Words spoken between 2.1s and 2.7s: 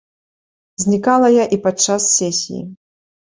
сесіі.